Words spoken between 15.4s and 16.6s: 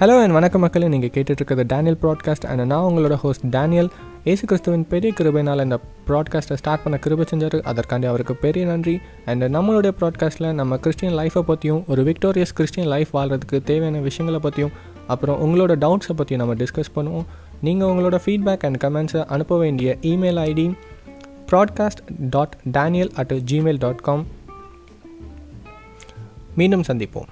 உங்களோட டவுட்ஸை பற்றியும் நம்ம